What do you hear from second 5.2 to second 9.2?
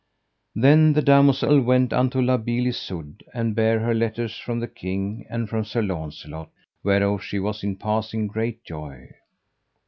and from Sir Launcelot, whereof she was in passing great joy.